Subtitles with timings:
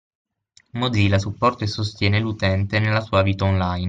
[0.71, 3.79] Mozilla supporta e sostiene l’utente nella sua vita online.